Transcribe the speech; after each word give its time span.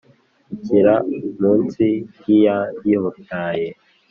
Ikigera 0.53 0.95
mu 1.39 1.51
nsi 1.63 1.87
yiyayibyaye. 2.25 3.67